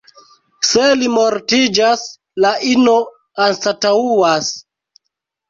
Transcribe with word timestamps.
Se 0.69 0.85
li 1.01 1.09
mortiĝas, 1.15 2.05
la 2.47 2.55
ino 2.71 2.95
anstataŭas. 3.47 4.51